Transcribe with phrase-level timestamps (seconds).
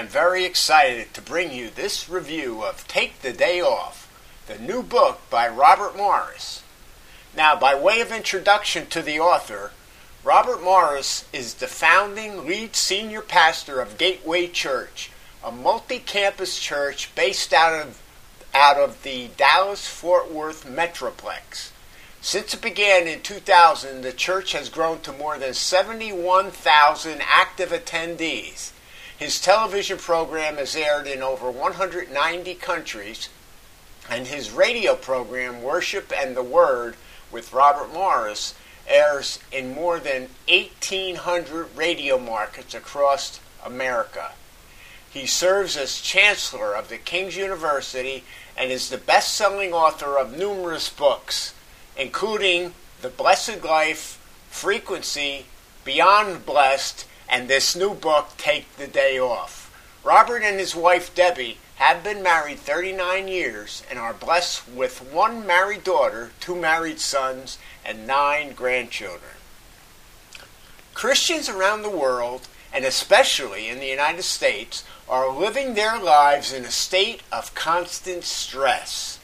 [0.00, 4.10] am very excited to bring you this review of Take the Day Off,
[4.46, 6.62] the new book by Robert Morris.
[7.36, 9.72] Now, by way of introduction to the author,
[10.24, 15.10] Robert Morris is the founding lead senior pastor of Gateway Church,
[15.44, 18.00] a multi-campus church based out of
[18.54, 21.72] out of the Dallas-Fort Worth Metroplex.
[22.22, 28.72] Since it began in 2000, the church has grown to more than 71,000 active attendees.
[29.20, 33.28] His television program is aired in over 190 countries,
[34.08, 36.96] and his radio program, Worship and the Word,
[37.30, 38.54] with Robert Morris,
[38.88, 44.32] airs in more than 1,800 radio markets across America.
[45.10, 48.24] He serves as Chancellor of the King's University
[48.56, 51.52] and is the best selling author of numerous books
[51.94, 54.18] including The Blessed Life,
[54.48, 55.44] Frequency,
[55.84, 59.72] Beyond Blessed, and this new book, Take the Day Off.
[60.04, 65.46] Robert and his wife Debbie have been married 39 years and are blessed with one
[65.46, 69.36] married daughter, two married sons, and nine grandchildren.
[70.92, 76.64] Christians around the world, and especially in the United States, are living their lives in
[76.64, 79.20] a state of constant stress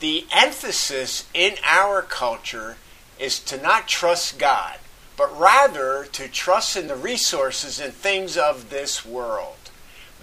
[0.00, 2.76] the emphasis in our culture
[3.18, 4.78] is to not trust God,
[5.18, 9.56] but rather to trust in the resources and things of this world.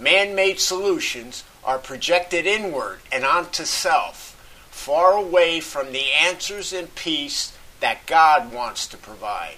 [0.00, 4.32] Man made solutions are projected inward and onto self,
[4.70, 9.56] far away from the answers and peace that God wants to provide.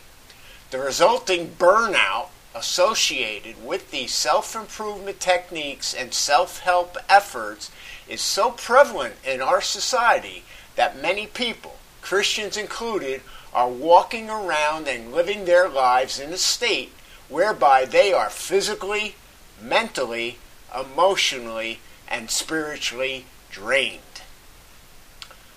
[0.72, 7.70] The resulting burnout associated with these self improvement techniques and self help efforts
[8.08, 10.42] is so prevalent in our society
[10.74, 16.92] that many people, Christians included, are walking around and living their lives in a state
[17.28, 19.14] whereby they are physically,
[19.60, 20.38] mentally,
[20.78, 24.22] emotionally, and spiritually drained.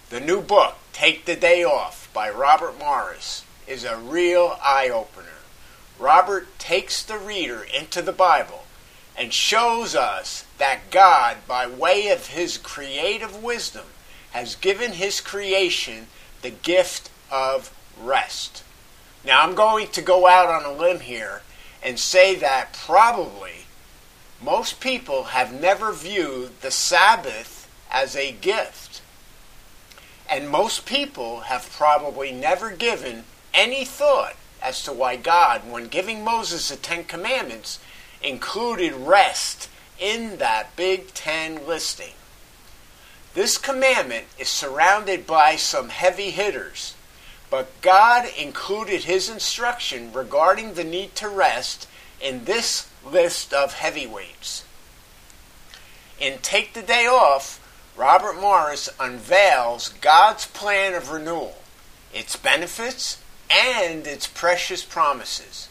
[0.10, 5.40] The new book, Take the Day Off, by Robert Morris, is a real eye opener.
[5.98, 8.66] Robert takes the reader into the Bible
[9.18, 13.86] and shows us that God, by way of his creative wisdom,
[14.32, 16.08] has given his creation
[16.42, 17.72] the gift of
[18.04, 18.64] rest.
[19.24, 21.42] Now, I'm going to go out on a limb here
[21.84, 23.66] and say that probably
[24.42, 29.02] most people have never viewed the Sabbath as a gift.
[30.30, 36.24] And most people have probably never given any thought as to why God, when giving
[36.24, 37.80] Moses the Ten Commandments,
[38.24, 39.70] included rest
[40.00, 42.14] in that Big Ten listing.
[43.34, 46.96] This commandment is surrounded by some heavy hitters,
[47.52, 51.88] but God included his instruction regarding the need to rest
[52.22, 54.64] in this list of heavyweights.
[56.18, 57.60] In Take the Day Off,
[57.98, 61.58] Robert Morris unveils God's plan of renewal,
[62.14, 65.68] its benefits, and its precious promises.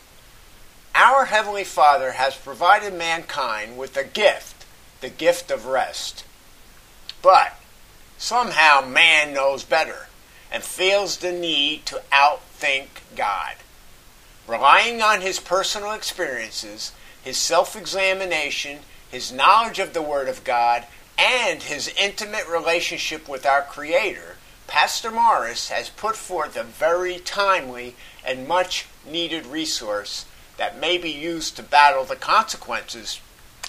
[0.95, 4.67] Our Heavenly Father has provided mankind with a gift,
[5.01, 6.25] the gift of rest.
[7.23, 7.59] But
[8.19, 10.09] somehow man knows better
[10.51, 13.55] and feels the need to outthink God.
[14.47, 20.87] Relying on his personal experiences, his self examination, his knowledge of the Word of God,
[21.17, 27.97] and his intimate relationship with our Creator, Pastor Morris has put forth a very timely
[28.25, 30.25] and much needed resource
[30.57, 33.21] that may be used to battle the consequences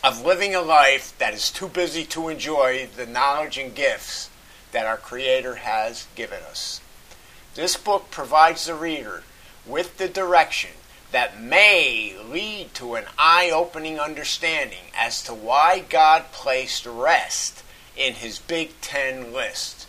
[0.03, 4.31] of living a life that is too busy to enjoy the knowledge and gifts
[4.72, 6.82] that our Creator has given us.
[7.56, 9.24] This book provides the reader
[9.66, 10.72] with the direction
[11.12, 17.64] that may lead to an eye opening understanding as to why God placed rest
[17.98, 19.88] in His Big Ten list.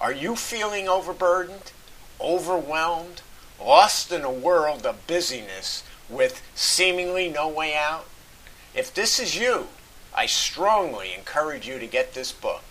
[0.00, 1.72] Are you feeling overburdened,
[2.20, 3.22] overwhelmed,
[3.60, 8.06] lost in a world of busyness with seemingly no way out?
[8.74, 9.68] If this is you,
[10.14, 12.62] I strongly encourage you to get this book.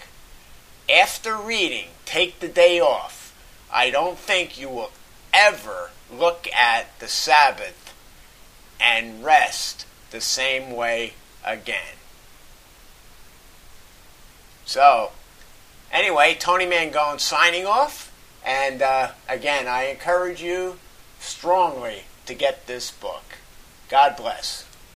[0.89, 3.35] After reading Take the Day Off,
[3.71, 4.91] I don't think you will
[5.33, 7.93] ever look at the Sabbath
[8.79, 11.13] and rest the same way
[11.43, 11.95] again.
[14.65, 15.11] So,
[15.91, 18.13] Anyway, Tony Mangone signing off.
[18.45, 20.77] And uh, again, I encourage you
[21.19, 23.23] strongly to get this book.
[23.89, 24.66] God bless.